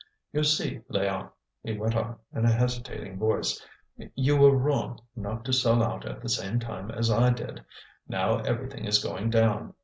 "You 0.33 0.43
see, 0.43 0.79
Léon," 0.89 1.29
he 1.61 1.77
went 1.77 1.95
on, 1.95 2.17
in 2.33 2.43
a 2.45 2.51
hesitating 2.51 3.19
voice, 3.19 3.63
"you 4.15 4.35
were 4.35 4.57
wrong 4.57 4.97
not 5.15 5.45
to 5.45 5.53
sell 5.53 5.83
out 5.83 6.05
at 6.07 6.21
the 6.21 6.27
same 6.29 6.59
time 6.59 6.89
as 6.89 7.11
I 7.11 7.29
did; 7.29 7.63
now 8.07 8.39
everything 8.39 8.85
is 8.85 8.97
going 9.03 9.29
down. 9.29 9.75